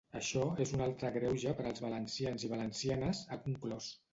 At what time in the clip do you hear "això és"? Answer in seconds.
0.19-0.71